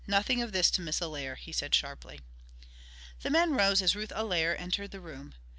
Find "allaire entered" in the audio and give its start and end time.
4.11-4.89